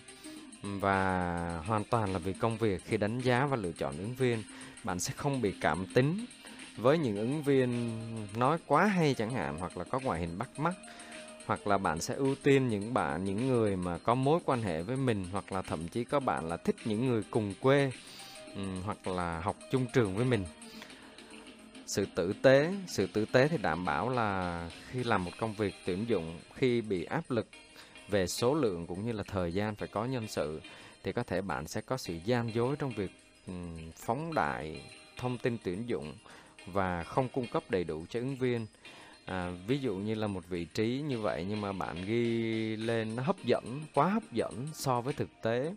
và 0.62 1.62
hoàn 1.67 1.85
toàn 1.85 2.12
là 2.12 2.19
vì 2.19 2.33
công 2.33 2.59
việc 2.59 2.85
khi 2.85 2.97
đánh 2.97 3.21
giá 3.21 3.47
và 3.47 3.57
lựa 3.57 3.73
chọn 3.73 3.99
ứng 3.99 4.14
viên. 4.14 4.43
Bạn 4.85 5.00
sẽ 5.00 5.12
không 5.17 5.40
bị 5.40 5.55
cảm 5.61 5.87
tính 5.87 6.26
với 6.76 6.99
những 6.99 7.17
ứng 7.17 7.43
viên 7.43 7.90
nói 8.37 8.59
quá 8.67 8.87
hay 8.87 9.14
chẳng 9.14 9.31
hạn, 9.31 9.59
hoặc 9.59 9.76
là 9.76 9.85
có 9.85 10.00
ngoại 10.00 10.21
hình 10.21 10.38
bắt 10.38 10.59
mắt 10.59 10.75
hoặc 11.47 11.67
là 11.67 11.79
bạn 11.79 12.01
sẽ 12.01 12.15
ưu 12.15 12.35
tiên 12.35 12.69
những 12.69 12.95
bạn 12.95 13.25
những 13.25 13.49
người 13.49 13.77
mà 13.77 13.99
có 13.99 14.15
mối 14.15 14.41
quan 14.45 14.63
hệ 14.63 14.83
với 14.83 14.97
mình 14.97 15.25
hoặc 15.33 15.53
là 15.53 15.63
thậm 15.63 15.89
chí 15.89 16.05
có 16.05 16.21
bạn 16.21 16.49
là 16.49 16.57
thích 16.57 16.77
những 16.85 17.07
người 17.07 17.23
cùng 17.31 17.55
quê 17.61 17.93
um, 18.55 18.83
hoặc 18.83 19.07
là 19.07 19.41
học 19.41 19.57
chung 19.71 19.87
trường 19.93 20.17
với 20.17 20.25
mình. 20.25 20.45
Sự 21.87 22.07
tử 22.15 22.33
tế 22.43 22.73
sự 22.87 23.07
tử 23.07 23.25
tế 23.25 23.49
thì 23.49 23.57
đảm 23.57 23.85
bảo 23.85 24.09
là 24.09 24.71
khi 24.91 25.05
làm 25.05 25.25
một 25.25 25.33
công 25.39 25.55
việc 25.55 25.75
tuyển 25.87 26.05
dụng 26.09 26.39
khi 26.55 26.81
bị 26.81 27.05
áp 27.05 27.31
lực 27.31 27.47
về 28.09 28.27
số 28.27 28.55
lượng 28.55 28.87
cũng 28.87 29.07
như 29.07 29.13
là 29.13 29.23
thời 29.27 29.55
gian 29.55 29.75
phải 29.75 29.89
có 29.89 30.05
nhân 30.05 30.29
sự 30.29 30.61
thì 31.03 31.13
có 31.13 31.23
thể 31.23 31.41
bạn 31.41 31.67
sẽ 31.67 31.81
có 31.81 31.97
sự 31.97 32.15
gian 32.25 32.55
dối 32.55 32.77
trong 32.79 32.91
việc 32.91 33.11
um, 33.47 33.91
phóng 33.97 34.35
đại 34.35 34.83
thông 35.17 35.39
tin 35.39 35.59
tuyển 35.65 35.89
dụng 35.89 36.15
và 36.67 37.05
không 37.05 37.29
cung 37.29 37.47
cấp 37.47 37.63
đầy 37.69 37.85
đủ 37.85 38.07
cho 38.11 38.21
ứng 38.21 38.37
viên 38.37 38.67
à, 39.31 39.51
ví 39.67 39.79
dụ 39.79 39.95
như 39.95 40.15
là 40.15 40.27
một 40.27 40.49
vị 40.49 40.65
trí 40.65 41.03
như 41.09 41.19
vậy 41.19 41.47
nhưng 41.49 41.61
mà 41.61 41.73
bạn 41.73 42.05
ghi 42.07 42.77
lên 42.77 43.17
nó 43.17 43.23
hấp 43.23 43.45
dẫn 43.45 43.81
quá 43.95 44.09
hấp 44.09 44.33
dẫn 44.33 44.67
so 44.73 45.01
với 45.01 45.15
thực 45.15 45.29
tế. 45.43 45.75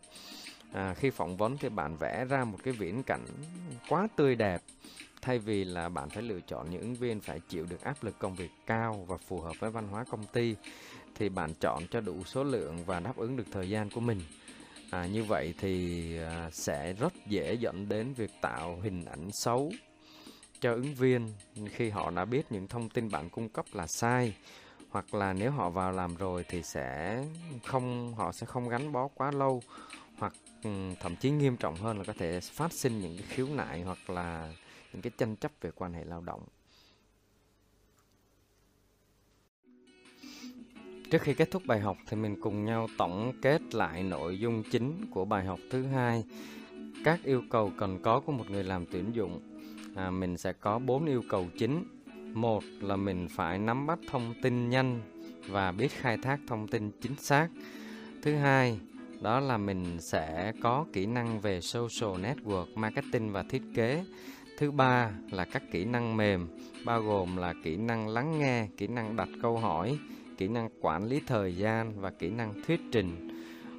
À, 0.72 0.94
khi 0.94 1.10
phỏng 1.10 1.38
vấn 1.38 1.58
thì 1.58 1.70
bạn 1.70 1.98
vẽ 1.98 2.26
ra 2.30 2.44
một 2.44 2.58
cái 2.64 2.74
viễn 2.74 3.04
cảnh 3.04 3.26
quá 3.90 4.08
tươi 4.16 4.36
đẹp. 4.36 4.62
Thay 5.22 5.40
vì 5.40 5.64
là 5.64 5.90
bạn 5.90 6.10
phải 6.10 6.24
lựa 6.24 6.40
chọn 6.48 6.70
những 6.70 6.82
ứng 6.82 6.96
viên 6.96 7.20
phải 7.20 7.40
chịu 7.50 7.66
được 7.70 7.82
áp 7.82 8.04
lực 8.04 8.20
công 8.20 8.36
việc 8.36 8.52
cao 8.66 9.06
và 9.08 9.18
phù 9.18 9.40
hợp 9.40 9.54
với 9.60 9.72
văn 9.72 9.88
hóa 9.88 10.04
công 10.04 10.26
ty 10.34 10.56
thì 11.16 11.30
bạn 11.30 11.54
chọn 11.60 11.88
cho 11.92 12.02
đủ 12.02 12.24
số 12.26 12.44
lượng 12.44 12.86
và 12.86 13.00
đáp 13.00 13.18
ứng 13.18 13.38
được 13.38 13.48
thời 13.52 13.70
gian 13.70 13.90
của 13.90 14.02
mình. 14.02 14.22
À, 14.90 15.06
như 15.06 15.24
vậy 15.24 15.54
thì 15.60 16.18
à, 16.18 16.50
sẽ 16.52 16.94
rất 16.94 17.14
dễ 17.28 17.54
dẫn 17.54 17.90
đến 17.90 18.14
việc 18.14 18.32
tạo 18.42 18.80
hình 18.84 19.06
ảnh 19.06 19.30
xấu 19.32 19.72
cho 20.64 20.74
ứng 20.74 20.94
viên 20.94 21.34
khi 21.68 21.90
họ 21.90 22.12
đã 22.12 22.26
biết 22.26 22.46
những 22.50 22.68
thông 22.68 22.90
tin 22.90 23.12
bạn 23.12 23.30
cung 23.30 23.50
cấp 23.50 23.66
là 23.74 23.88
sai, 23.88 24.36
hoặc 24.90 25.14
là 25.14 25.34
nếu 25.34 25.52
họ 25.52 25.70
vào 25.70 25.92
làm 25.92 26.16
rồi 26.16 26.46
thì 26.50 26.64
sẽ 26.64 27.24
không, 27.66 28.16
họ 28.16 28.32
sẽ 28.32 28.46
không 28.46 28.70
gắn 28.70 28.92
bó 28.92 29.08
quá 29.08 29.32
lâu, 29.32 29.62
hoặc 30.18 30.34
ừ, 30.64 30.70
thậm 31.00 31.16
chí 31.16 31.30
nghiêm 31.30 31.58
trọng 31.58 31.76
hơn 31.76 31.98
là 31.98 32.04
có 32.04 32.14
thể 32.18 32.40
phát 32.40 32.74
sinh 32.74 33.02
những 33.02 33.18
cái 33.18 33.26
khiếu 33.30 33.48
nại 33.48 33.82
hoặc 33.82 34.10
là 34.10 34.54
những 34.94 35.02
cái 35.02 35.12
tranh 35.18 35.36
chấp 35.36 35.52
về 35.62 35.72
quan 35.76 35.94
hệ 35.94 36.04
lao 36.04 36.22
động. 36.22 36.42
Trước 41.12 41.22
khi 41.22 41.34
kết 41.34 41.52
thúc 41.52 41.64
bài 41.66 41.80
học 41.80 41.98
thì 42.08 42.18
mình 42.18 42.42
cùng 42.42 42.66
nhau 42.66 42.88
tổng 42.98 43.34
kết 43.42 43.62
lại 43.76 44.04
nội 44.04 44.40
dung 44.40 44.64
chính 44.72 45.06
của 45.12 45.26
bài 45.26 45.46
học 45.46 45.60
thứ 45.72 45.86
hai. 45.86 46.24
Các 47.06 47.24
yêu 47.24 47.44
cầu 47.50 47.72
cần 47.78 48.00
có 48.04 48.20
của 48.20 48.32
một 48.32 48.50
người 48.50 48.64
làm 48.64 48.86
tuyển 48.92 49.16
dụng 49.16 49.53
à, 49.96 50.12
mình 50.12 50.38
sẽ 50.38 50.54
có 50.54 50.80
bốn 50.80 51.06
yêu 51.06 51.22
cầu 51.30 51.48
chính. 51.58 51.84
Một 52.34 52.64
là 52.82 52.96
mình 52.96 53.28
phải 53.30 53.60
nắm 53.60 53.88
bắt 53.88 54.00
thông 54.12 54.34
tin 54.42 54.70
nhanh 54.70 55.02
và 55.48 55.72
biết 55.72 55.92
khai 55.92 56.18
thác 56.18 56.40
thông 56.48 56.68
tin 56.68 56.92
chính 57.02 57.16
xác. 57.16 57.48
Thứ 58.22 58.36
hai 58.36 58.80
đó 59.22 59.40
là 59.40 59.58
mình 59.58 59.98
sẽ 60.00 60.54
có 60.62 60.86
kỹ 60.94 61.06
năng 61.06 61.42
về 61.42 61.62
social 61.62 62.26
network 62.26 62.66
marketing 62.76 63.32
và 63.32 63.44
thiết 63.44 63.62
kế. 63.76 64.06
Thứ 64.58 64.72
ba 64.72 65.12
là 65.32 65.46
các 65.46 65.64
kỹ 65.72 65.86
năng 65.86 66.18
mềm 66.18 66.48
bao 66.86 67.02
gồm 67.02 67.38
là 67.38 67.54
kỹ 67.64 67.76
năng 67.78 68.08
lắng 68.08 68.40
nghe 68.40 68.68
kỹ 68.78 68.88
năng 68.88 69.16
đặt 69.16 69.30
câu 69.42 69.58
hỏi 69.58 69.98
kỹ 70.38 70.48
năng 70.48 70.70
quản 70.82 71.06
lý 71.06 71.22
thời 71.28 71.56
gian 71.56 72.02
và 72.02 72.12
kỹ 72.12 72.30
năng 72.30 72.54
thuyết 72.68 72.82
trình. 72.92 73.30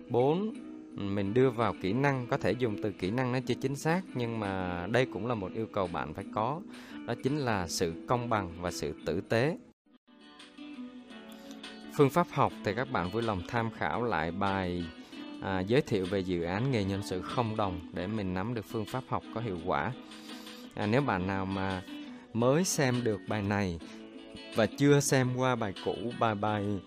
Bốn 0.08 0.54
mình 0.94 1.34
đưa 1.34 1.50
vào 1.50 1.74
kỹ 1.82 1.92
năng 1.92 2.26
có 2.26 2.36
thể 2.36 2.52
dùng 2.52 2.82
từ 2.82 2.92
kỹ 2.92 3.10
năng 3.10 3.32
nó 3.32 3.38
chưa 3.46 3.54
chính 3.54 3.76
xác 3.76 4.00
nhưng 4.14 4.40
mà 4.40 4.86
đây 4.90 5.06
cũng 5.06 5.26
là 5.26 5.34
một 5.34 5.52
yêu 5.54 5.66
cầu 5.72 5.86
bạn 5.86 6.14
phải 6.14 6.24
có. 6.34 6.60
Đó 7.06 7.14
chính 7.22 7.38
là 7.38 7.68
sự 7.68 8.04
công 8.08 8.28
bằng 8.28 8.52
và 8.60 8.70
sự 8.70 8.94
tử 9.06 9.20
tế. 9.20 9.56
Phương 11.96 12.10
pháp 12.10 12.26
học 12.30 12.52
thì 12.64 12.74
các 12.74 12.90
bạn 12.90 13.10
vui 13.10 13.22
lòng 13.22 13.42
tham 13.48 13.70
khảo 13.70 14.02
lại 14.02 14.30
bài 14.30 14.84
à, 15.42 15.60
giới 15.60 15.80
thiệu 15.80 16.06
về 16.10 16.20
dự 16.20 16.42
án 16.42 16.70
nghề 16.70 16.84
nhân 16.84 17.02
sự 17.04 17.22
không 17.22 17.56
đồng 17.56 17.80
để 17.92 18.06
mình 18.06 18.34
nắm 18.34 18.54
được 18.54 18.64
phương 18.64 18.84
pháp 18.84 19.04
học 19.08 19.22
có 19.34 19.40
hiệu 19.40 19.58
quả. 19.64 19.92
À, 20.74 20.86
nếu 20.86 21.00
bạn 21.00 21.26
nào 21.26 21.46
mà 21.46 21.82
mới 22.32 22.64
xem 22.64 23.04
được 23.04 23.20
bài 23.28 23.42
này 23.42 23.78
và 24.56 24.66
chưa 24.66 25.00
xem 25.00 25.36
qua 25.36 25.56
bài 25.56 25.72
cũ 25.84 25.94
bài 26.20 26.34
bài 26.34 26.80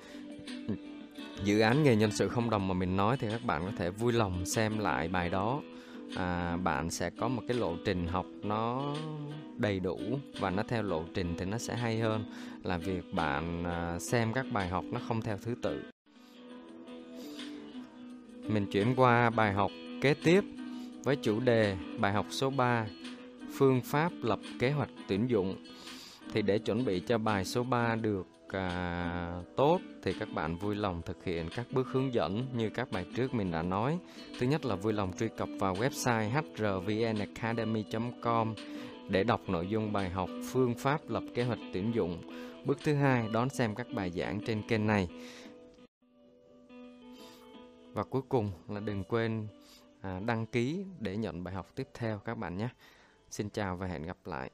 dự 1.43 1.59
án 1.59 1.83
nghề 1.83 1.95
nhân 1.95 2.11
sự 2.11 2.27
không 2.27 2.49
đồng 2.49 2.67
mà 2.67 2.73
mình 2.73 2.97
nói 2.97 3.17
thì 3.17 3.27
các 3.31 3.43
bạn 3.43 3.65
có 3.65 3.71
thể 3.77 3.89
vui 3.89 4.13
lòng 4.13 4.45
xem 4.45 4.79
lại 4.79 5.07
bài 5.07 5.29
đó. 5.29 5.61
À, 6.15 6.57
bạn 6.57 6.91
sẽ 6.91 7.09
có 7.09 7.27
một 7.27 7.41
cái 7.47 7.57
lộ 7.57 7.75
trình 7.85 8.07
học 8.07 8.25
nó 8.43 8.95
đầy 9.57 9.79
đủ 9.79 9.99
và 10.39 10.49
nó 10.49 10.63
theo 10.67 10.83
lộ 10.83 11.03
trình 11.13 11.35
thì 11.37 11.45
nó 11.45 11.57
sẽ 11.57 11.75
hay 11.75 11.99
hơn 11.99 12.25
là 12.63 12.77
việc 12.77 13.13
bạn 13.13 13.63
à, 13.63 13.99
xem 13.99 14.33
các 14.33 14.45
bài 14.51 14.67
học 14.67 14.85
nó 14.91 14.99
không 15.07 15.21
theo 15.21 15.37
thứ 15.37 15.55
tự. 15.61 15.81
Mình 18.47 18.65
chuyển 18.71 18.95
qua 18.95 19.29
bài 19.29 19.53
học 19.53 19.71
kế 20.01 20.13
tiếp 20.13 20.43
với 21.03 21.15
chủ 21.15 21.39
đề 21.39 21.77
bài 21.99 22.13
học 22.13 22.25
số 22.29 22.49
3 22.49 22.85
phương 23.53 23.81
pháp 23.81 24.11
lập 24.21 24.39
kế 24.59 24.71
hoạch 24.71 24.89
tuyển 25.07 25.29
dụng. 25.29 25.55
Thì 26.33 26.41
để 26.41 26.59
chuẩn 26.59 26.85
bị 26.85 26.99
cho 26.99 27.17
bài 27.17 27.45
số 27.45 27.63
3 27.63 27.95
được 27.95 28.27
à, 28.53 29.41
tốt 29.55 29.79
thì 30.03 30.13
các 30.19 30.29
bạn 30.33 30.57
vui 30.57 30.75
lòng 30.75 31.01
thực 31.05 31.23
hiện 31.23 31.49
các 31.55 31.65
bước 31.71 31.87
hướng 31.87 32.13
dẫn 32.13 32.45
như 32.53 32.69
các 32.69 32.91
bài 32.91 33.05
trước 33.15 33.33
mình 33.33 33.51
đã 33.51 33.61
nói. 33.61 33.99
Thứ 34.39 34.47
nhất 34.47 34.65
là 34.65 34.75
vui 34.75 34.93
lòng 34.93 35.13
truy 35.19 35.27
cập 35.37 35.49
vào 35.59 35.75
website 35.75 36.29
hrvnacademy.com 36.29 38.53
để 39.09 39.23
đọc 39.23 39.41
nội 39.47 39.67
dung 39.67 39.93
bài 39.93 40.09
học 40.09 40.29
phương 40.51 40.73
pháp 40.73 41.09
lập 41.09 41.23
kế 41.35 41.43
hoạch 41.43 41.59
tuyển 41.73 41.95
dụng. 41.95 42.21
Bước 42.65 42.77
thứ 42.83 42.93
hai 42.93 43.27
đón 43.31 43.49
xem 43.49 43.75
các 43.75 43.87
bài 43.95 44.11
giảng 44.11 44.41
trên 44.45 44.61
kênh 44.67 44.87
này. 44.87 45.07
Và 47.93 48.03
cuối 48.03 48.21
cùng 48.29 48.51
là 48.69 48.79
đừng 48.79 49.03
quên 49.03 49.47
à, 50.01 50.19
đăng 50.25 50.45
ký 50.45 50.85
để 50.99 51.17
nhận 51.17 51.43
bài 51.43 51.53
học 51.53 51.67
tiếp 51.75 51.87
theo 51.93 52.19
các 52.19 52.37
bạn 52.37 52.57
nhé. 52.57 52.69
Xin 53.29 53.49
chào 53.49 53.77
và 53.77 53.87
hẹn 53.87 54.03
gặp 54.03 54.17
lại. 54.25 54.51